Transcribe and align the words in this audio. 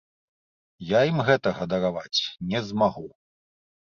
Я 0.91 1.01
ім 1.09 1.19
гэтага 1.27 1.67
дараваць 1.73 2.19
не 2.55 2.59
змагу. 2.71 3.05